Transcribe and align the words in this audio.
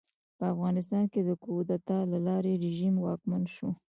په 0.37 0.43
افغانستان 0.53 1.03
کې 1.11 1.21
د 1.23 1.29
کودتا 1.43 1.97
له 2.11 2.17
لارې 2.27 2.53
رژیم 2.65 2.95
واکمن 2.99 3.43
شو. 3.55 3.69